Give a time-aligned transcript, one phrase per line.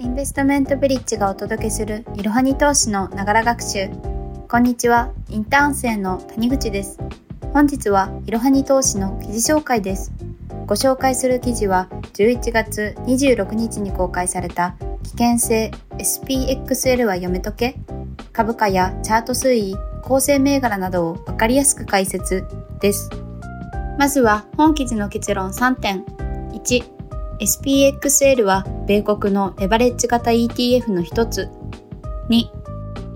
[0.00, 3.90] インベストメントブリッジがお届けするいろはに投資のながら学習。
[4.48, 6.98] こんにちは、インターン生の谷口です。
[7.52, 10.10] 本日はいろはに投資の記事紹介です。
[10.66, 17.76] ご紹介する記事は11月26日に公開された危険性 SPXL は読めとけ
[18.32, 22.46] 株価やチャート推移、構成銘柄などをわかりやすく解説
[22.80, 23.10] です。
[23.98, 26.06] まずは本記事の結論3点。
[26.54, 26.99] 1、
[27.40, 31.48] SPXL は米国のレバレッジ型 ETF の一つ。
[32.28, 32.44] 2、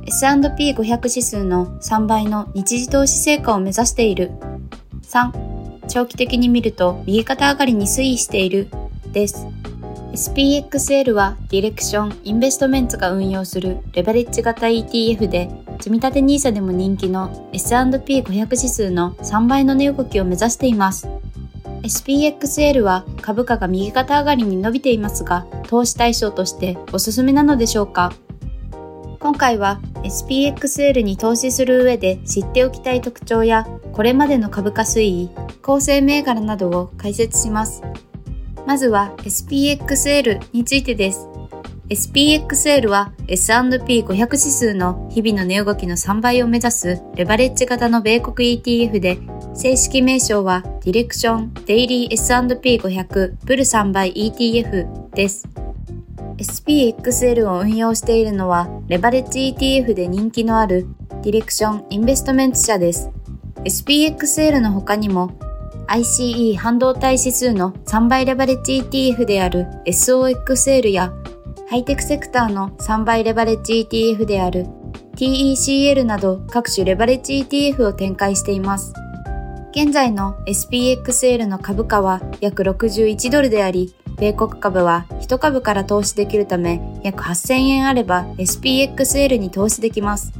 [0.06, 4.30] S&P500 指数の3倍の日時投資成果を目指している。
[5.02, 8.68] 3、長期的に見ると右肩上がりに推移している。
[9.12, 9.46] です。
[10.14, 15.50] SPXL はディレクション・インベストメンツが運用するレバレッジ型 ETF で
[15.80, 21.13] 積立 NISA でも人気の S&P500 指数の3倍の値動きを目指しています。
[21.84, 28.14] SPXL は株価が右肩上がりに伸びていますが、投資対象としておすすめなのでしょうか？
[29.20, 35.30] 今回は SPXL に投資する上で知っておきたい特徴やこれまでの株価推移、
[35.62, 37.82] 構成銘柄などを解説します。
[38.66, 41.28] まずは SPXL についてです。
[41.90, 49.18] SPXL は S&P500 指数の日々の値動きの3倍を目指すレバレッジ型の米国 ETF で
[49.54, 55.46] 正式名称はディレクションデイリー S&P500 ブル3倍 ETF です。
[56.38, 60.86] SPXL を運用しているのはレバレッジ ETF で人気のある
[61.22, 63.10] ディレクションインベストメント社です。
[63.64, 65.38] SPXL の他にも
[65.86, 71.12] ICE 半導体指数の3倍レバレッジ ETF である SOXL や
[71.66, 74.66] ハイテクセクターの3倍レバレッジ ETF である
[75.16, 78.92] TECL など各種レバレッジ ETF を展開しています。
[79.70, 90.32] 現在の SPXL の株価は約61ドルであり、米国株は1株から投資できるため約8000円あれば SPXL に投資できます。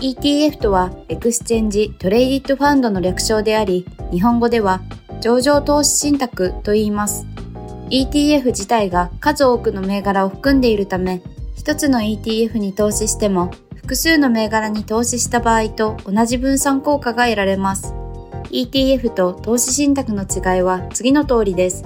[0.00, 4.82] ETF とは Exchange Traded Fund の略称であり、日本語では
[5.20, 7.26] 上場投資信託と言います。
[7.90, 11.22] ETF 自体が数多くの銘柄を含んでいるため、
[11.56, 17.94] 一つの ETF に投資しても複数の銘柄に投資した場合と同じ分散効果が得られます。
[18.50, 21.84] ETF と投資信託の違いは次の通りです。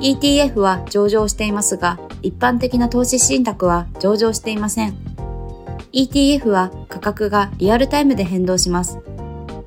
[0.00, 4.96] ETF は上場していますが、一般的な投資信託は上場していません。
[5.92, 8.98] ETF は価格がリアルタイムで変動します。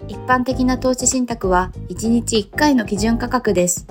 [0.10, 3.88] 一般的な投資信託は1日1回の基準価格です。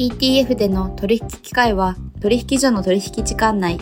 [0.00, 3.78] ETF での取引機会は取引所の取引時間内、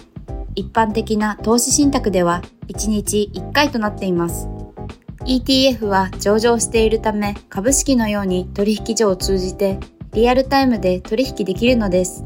[0.56, 4.49] 一般的な投資信託では1日1回となっています。
[5.27, 9.78] ETF は上場しているため株式のように取引所を通じて
[10.12, 12.25] リアルタイムで取引できるのです。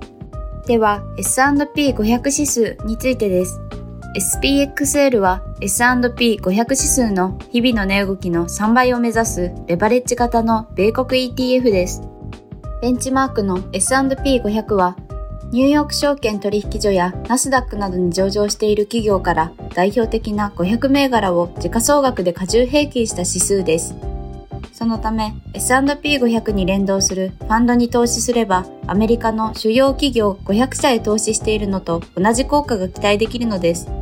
[0.67, 3.61] では S&P500 指数についてです。
[4.17, 12.12] SPXL は S&P500 指数の日々の値動きの3倍を目指すレバレッジ型の米国 ETF です。
[12.83, 14.97] ベンチマークの S&P500 は
[15.53, 23.95] ニューヨーク証券取引所やナスダックなどに上場している企業から代表的な500銘柄を時価総額で過重平均した指数です。
[24.73, 34.02] そのため S&P500 に連動するファンドに投資すればアメリカの主要企業500社へ投資しているのと同じ効果が期待できるのです。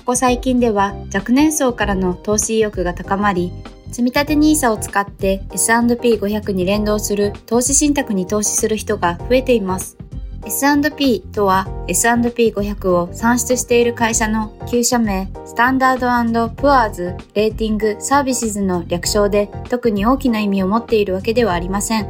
[0.00, 3.52] ここ最近では若年層からの投資意欲が高まり、
[3.92, 9.98] 積立 NISA を使って S&P500 に連動する投資信託に投資する人が増えています。
[10.46, 22.08] S&P とは S&P500 を算出している会社の旧社名スタンダードプアーズレーティングサービスズの略称で特に大きな意味を持っているわけではありません。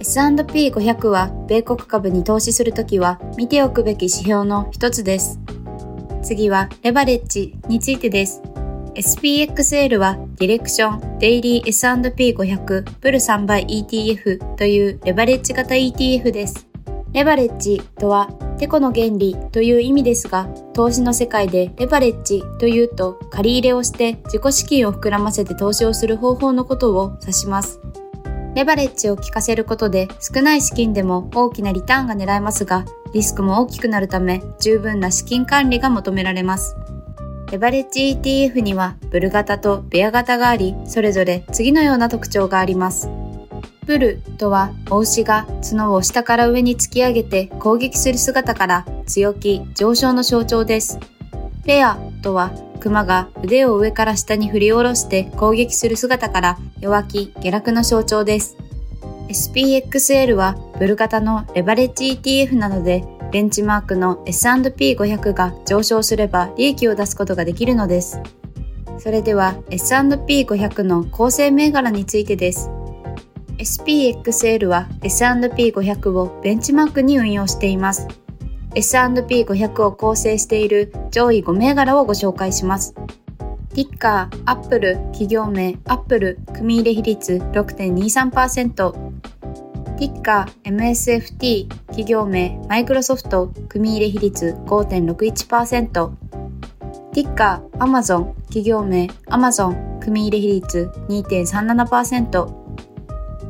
[0.00, 5.43] S&P500 は米国株に投資するときは見ておくべき指標の一つです。
[6.24, 8.42] 次はレバレッジについてです。
[8.94, 16.66] SPXL はディレクションデイリー S&P500 プル3倍 ETF というレバレッジ型 ETF です。
[17.12, 18.26] レバレッジとは、
[18.58, 27.78] テコの原理という意味ですが、投資の世界でレバレッジというと、借り入れをして自己資金を膨らませて投資をする方法のことを指します。
[28.54, 36.76] レバレッジを効かせることで少ない資金でも大きなリターンが狙えますが、リスクも大きくなるため十分な資金管理が求められます。
[37.50, 43.08] レバレッジ ETF にはブル型とベア型があり、それぞれ次のような特徴があります。
[43.86, 50.98] ブルとは、お牛が角を下から上に突き上げて攻撃する姿から強気、上昇の象徴です。
[51.64, 52.52] ペアとは、
[52.84, 58.58] 熊が腕を上から下に振り下ろして攻撃する姿から弱気、下落の象徴です。
[59.30, 63.02] SPXL はブル型のレバレッジ ETF なので、
[63.32, 68.20] ベンチマークの S&P500 が上昇すれば利益を出すことができるのです。
[68.98, 72.68] それでは S&P500 の構成銘柄についてです。
[73.56, 78.23] SPXL は S&P500 をベンチマークに運用しています。
[78.74, 82.94] S&P500 を構成している上位5銘柄をご紹介します。
[83.74, 88.92] ティッカー、アップル、企業名、アップル、組入れ比率6.23%。
[89.96, 96.10] ティッカー、MSFT、企業名、マイクロソフト、組入れ比率5.61%。
[97.12, 102.64] ティッカー、アマゾン、企業名、アマゾン、組入れ比率2.37%。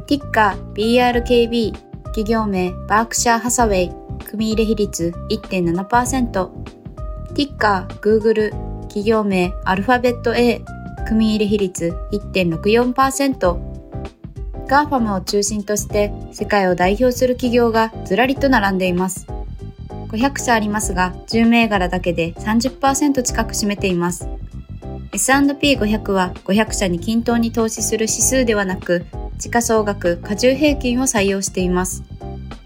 [0.06, 1.72] ティッカー BRKB
[2.04, 4.03] 企業名バークシャーハサウェイ
[4.34, 6.48] 組入れ比率1.7%
[7.36, 8.50] ティッカー Google
[8.88, 10.60] 企業名アルファベット A
[11.06, 19.28] 組入れ比率1.64% GAFAM を中心として世界を代表する企業がずらりと並んでいます。
[20.08, 24.28] 500社ありますが、10銘柄だけで30%近く占めています。
[25.12, 29.06] S&P500 は500社に均等に投資する指数ではなく、
[29.38, 32.02] 時価総額過重平均を採用しています。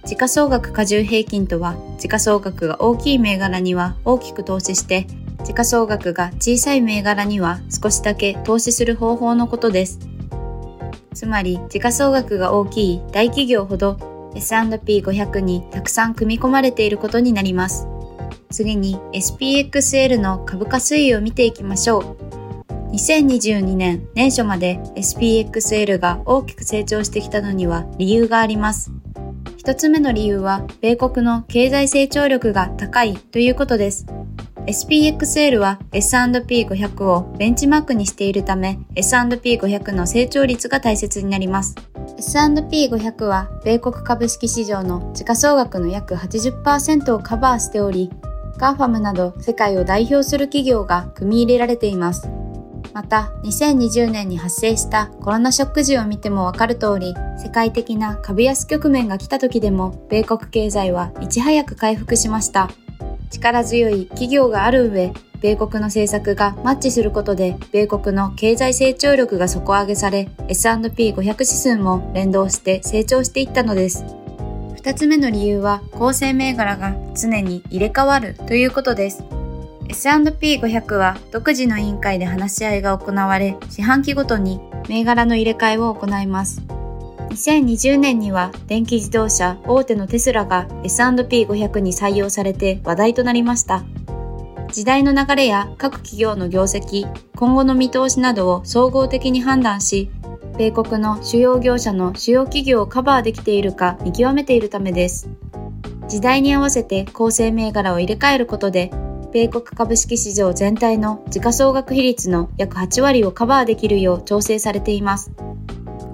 [0.09, 5.07] 時価総額過重平均とは、時価総額が大きい銘柄には大きく投資して、
[5.45, 9.99] 時価総額が小さい銘柄には少しだけ投資する方法のことです。
[11.13, 13.99] つまり、時価総額が大きい大企業ほど
[14.35, 17.87] S&P500 にたくさん組み込まれていることになります。
[18.51, 22.93] 次に SPXL の株価推移を見ていきましょう。
[22.93, 28.91] 2022年年初まで SPXL が大きく成長してきたのには理由があります。
[29.69, 34.07] 一つ目の理由は、米国の経済成長力が高いということです。
[34.67, 41.75] SPXL は S&P500 をベンチマークにしているため S&P500 の成長率が大切になります。
[42.17, 48.11] S&P500 は米国株式市場の時価総額の約80%をカバーしており、
[48.57, 52.31] GAFAM など世界を代表する企業が組み入れられています。
[52.93, 62.71] また、2020年に発生したコロナショック時を見てもわかる通り、世界的な株安局面が来た時でも、米国経済はいち早く回復しました。
[63.31, 74.05] 力強い企業がある上、米国の政策がマッチすることで、米国の経済成長力が底上げされ、S&P500 指数も連動して成長していったのです。
[74.75, 79.38] 二つ目の理由は、構成銘柄が常に入れ替わるということです。
[79.89, 86.63] S&P500 は独自の委員会で話し合いが行われ、四半期ごとに銘柄の入れ替えを行います。
[87.31, 93.85] 2020年には電気自動車大手のテスラが S&P500 に採用されて話題となりました。
[94.73, 97.07] 時代の流れや各企業の業績、
[97.37, 100.11] 今後の見通しなどを総合的に判断し、
[100.59, 105.31] 米国の主要業者の主要企業をカバーできているか見極めているためです。
[106.09, 108.91] 時代に合わせて構成銘柄を入れ替えることで
[109.33, 115.33] 米国株式市場全体の時価総額比率の約8割をカバーできるよう調整されています。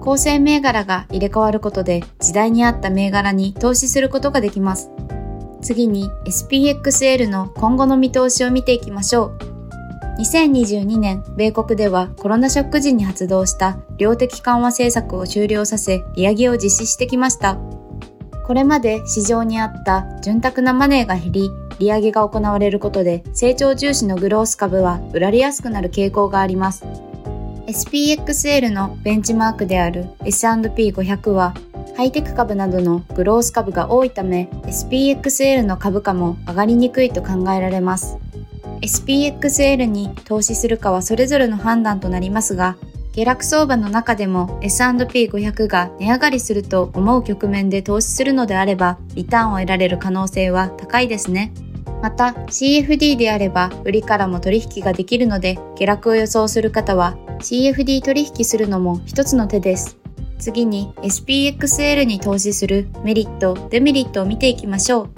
[0.01, 4.91] 構成銘柄が入れ替わることで時代に合った銘柄に投資することができます。
[5.61, 9.55] 次に SPXL の今後の見通しを見ていきましょう。
[10.19, 17.57] 2022年、米国ではコロナショック時に発動した量的緩和政策を終了させ、利上げを実施してきました。
[18.45, 21.49] これまで市場にあった潤沢なマネーが減り、
[21.79, 26.85] 利上げが行われることで成長重視のグロース株は売られやすくなる傾向があります。
[27.65, 31.55] SPXL のベンチマークである S&P500 は
[31.97, 38.19] ハイテク株などのグロース株が多いため SPXL の株価も上がりにくいと考えられます。
[38.81, 42.77] SPXL に投資するかはそれぞれの判断となりますが、
[43.15, 51.53] 下落相場の中でも S&P500 が値上がりすると思う局面で投資するのであれば、リターンを得られる可能性は高いですね。
[52.01, 59.97] また CFD であれば売りからも取引ができるので下落を予想する方は CFD 取引するのも一つの手です。
[60.37, 65.09] 次に SPXL に投資するメリット、デメリットを見ていきましょう。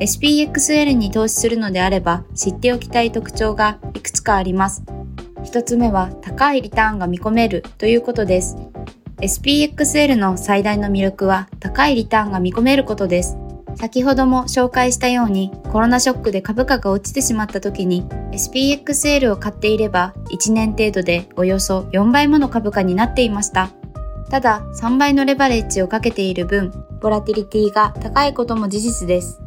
[0.00, 4.82] SPXL に投資するのであれば知っておきたい特徴がいくつかあります。
[5.44, 8.56] 一つ目は高いリターンが見込めるということです。
[9.20, 13.36] SPXL の最大の魅力は高いリターンが見込めることです。
[13.76, 23.70] 先ほども紹介したようにコロナショックで株価が落ちてしまった時に SPXL を買っていれば1年程度でおよそ4倍もの株価になっていました。
[24.30, 29.40] ただ3倍のレバレッジをかけている分、ボラティリティが高いことも事実です。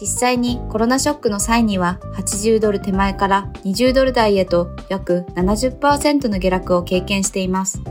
[0.00, 7.82] 実際にコロナショックの際には80ドル手前から20ドル台へと約70%の下落を経験しています。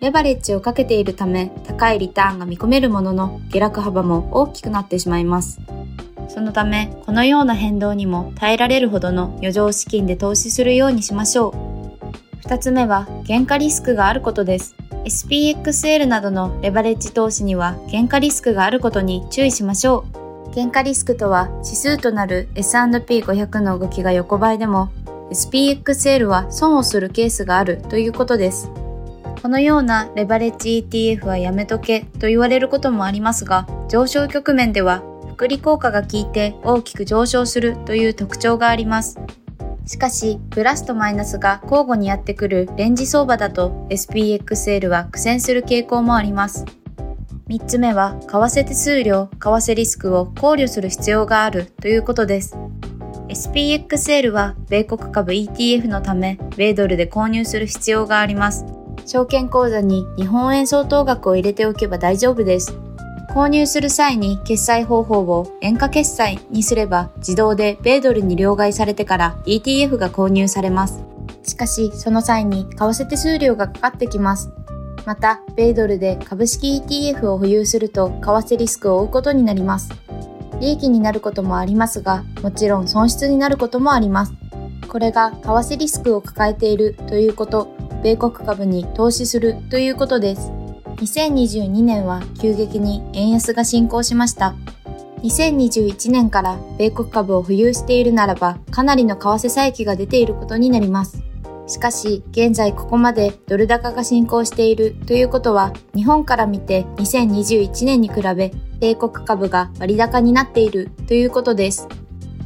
[0.00, 5.60] レバレッジをかけているため高いリターンが見込めるものの下落幅も大きくなってしまいます。
[6.28, 12.08] そのため、このような変動にも耐えられるほどの余剰資金で投資するようにしましょう。
[12.40, 14.74] 二つ目は、原価リスクがあることです。
[15.04, 20.23] SPXL などのレバレッジ投資には原価リスクがあることに注意しましょう。
[20.54, 24.90] 原価リスクとは指数となる S&P500 の動きが横ばいでも
[25.30, 28.70] SPXL は損をするケースがあるということです。
[29.42, 39.18] このようなレバレッジ ETF はやめとけと言われることもありますが、上昇局面では複利効果が効いて大きく上昇するという特徴があります。
[39.86, 46.64] しかし、プラスとマイナスが交互にやってくるレンジ相場だと SPXL は苦戦する傾向もあります。
[47.48, 52.56] 3つ目は、為替手数料、為替リスクを考慮する必要があるということです。
[53.28, 58.64] SPXL は米国株 ETF のため、米ドルで購入する必要があります。
[59.04, 62.72] 証券口座に日本円相当額を入れておけば大丈夫です。
[63.34, 71.04] 購入する際に決済方法を円価決済にすれば自動で米ドルに両替されてから ETF が購入されます。
[71.42, 74.50] しかし、その際に為替手数料がかかってきます。
[75.06, 79.90] また、米ドルで株式 ETF を保有すると為替リスクを負うことになります。
[80.60, 84.32] 利益になることもありますが、もちろん損失になることもあります。
[84.88, 87.68] これが為替リスクを抱えているということ、
[88.02, 90.52] 米国株に投資するということです。
[90.96, 94.54] 2022年は急激に円安が進行しました。
[95.22, 101.23] 2021年から米国株を保有しているならばかなりの為替差益が出ていることになります。
[101.66, 111.88] しかし、現在ここまでドル高が進行しているということは、日本から見て2021年に比べ、米国株が割高になっているということです。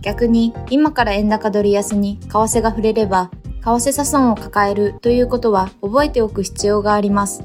[0.02, 7.44] 逆に、今から円高ドル安に為替が触れれば、為替差損を抱えるということは覚えておく必要があります。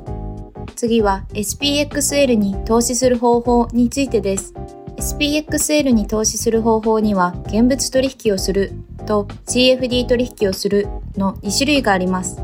[0.75, 4.53] 次は SPXL に投資する方法についてです。
[4.98, 8.72] SPXL に投資する方法には現物取引をする
[9.06, 12.41] と CFD 取引をするの2種類があります。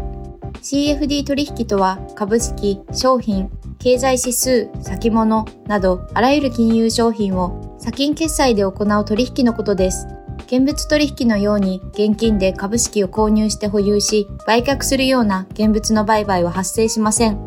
[0.62, 3.50] CFD 取引とは株式、商品、
[3.80, 10.08] 経済指数、先物などあらゆる金融商品を先金決済で行う取引のことです。
[10.48, 17.40] 現物取引のように現金で株式を購入して保有し売却するような現物の売買は発生しません。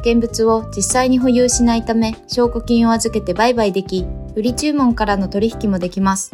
[0.00, 6.30] 現物を実際に保有しないため証拠金を預けて売買でき、売り注文からの取引もできます。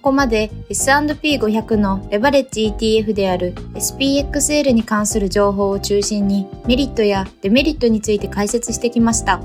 [0.00, 9.42] ここまで S&P500 のレバレッジ ETF である SPXL に関する情報を中心にメリットやデメリットについて解説してきました。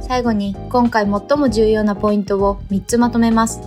[0.00, 3.62] 最後に今回最も重要なポイントを3つまとめます。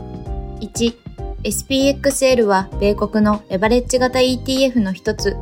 [0.62, 0.96] 1、
[1.44, 5.36] SPXL は米国のレバレッジ型 ETF の一つ。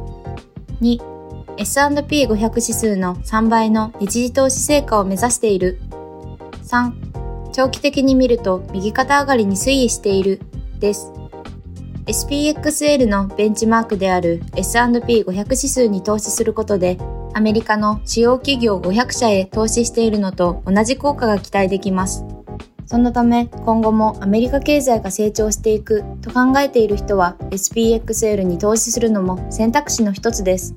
[0.81, 0.99] 2、
[1.57, 5.79] S&P500 指数の3倍の日時投資成果を目指している。
[6.63, 7.51] 3.
[7.53, 10.41] 長期的に見ると右肩上がりに推移している。
[10.81, 11.13] です。
[12.07, 16.97] SPXL のベンチマークである S&P500 指数に投資することで、
[17.33, 22.25] アメリカの主要企業500社へ投資しているのと同じ効果が期待できます。
[22.85, 30.75] そのため今後もアメリカ経済が成長していくと考えている人は SPXL に投資するのも選択肢の一つです。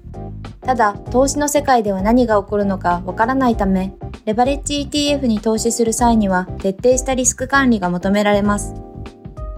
[0.61, 3.95] ただ、投資の世界では何が起こるのかわからないため、
[4.27, 8.84] レバレッジ ETF に投資する際には徹底したリスク管理が求められます。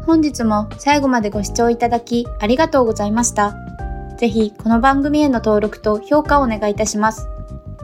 [0.07, 3.57] 本日も最後までご視聴いただきありがとうございました。
[4.17, 7.29] ぜひこの番組への登録と評価をお願いいたします。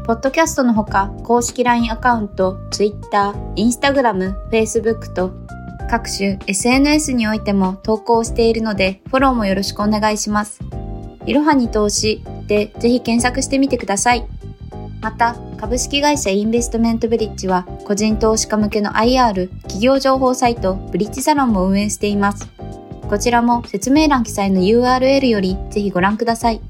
[0.07, 5.33] ポッドキャストのほか公式 LINE アカウント、Twitter、Instagram、Facebook と
[5.91, 10.61] 各種 SNS においても投稿しているのでフォローもよろしくお願いします。
[11.27, 14.42] いろはに投資でぜひ検索してみてください。
[15.03, 22.49] また、株式会社インベストメントブリッジは個人投資家向けの IR 企業情報サイトブリッジサロンも運営しています。
[23.09, 26.61] こちらも説明欄記載の URL よりぜひご覧ください。